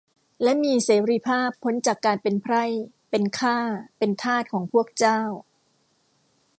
[0.43, 2.65] และมีเสรีภาพพ้นจากการเป็นไพร่
[3.09, 3.59] เป็นข้า
[3.97, 5.21] เป็นทาสของพวกเจ้า